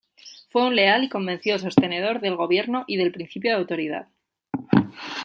[0.49, 4.07] Fue un leal y convencido sostenedor del Gobierno y del principio de autoridad.